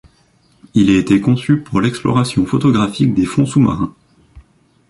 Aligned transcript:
Il 0.73 0.89
a 0.89 0.97
été 0.97 1.21
conçu 1.21 1.57
pour 1.59 1.79
l'exploration 1.79 2.43
photographique 2.47 3.13
des 3.13 3.27
fonds 3.27 3.45
sous-marins. 3.45 3.93